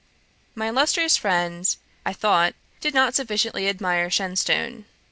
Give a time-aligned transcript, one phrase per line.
[0.55, 1.75] My illustrious friend,
[2.07, 4.85] I thought, did not sufficiently admire Shenstone.